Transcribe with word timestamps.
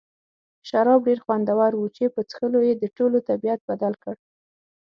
شراب 0.67 0.99
ډېر 1.07 1.19
خوندور 1.25 1.71
وو 1.75 1.87
چې 1.95 2.03
په 2.13 2.21
څښلو 2.29 2.59
یې 2.67 2.73
د 2.77 2.83
ټولو 2.97 3.17
طبیعت 3.29 3.59
بدل 3.69 3.93
کړ. 4.03 4.15